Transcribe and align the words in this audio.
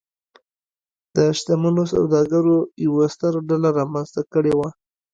د 1.15 1.17
شتمنو 1.37 1.83
سوداګرو 1.93 2.57
یوه 2.85 3.05
ستره 3.13 3.39
ډله 3.49 3.69
رامنځته 3.79 4.21
کړې 4.33 4.53
وه. 4.59 4.69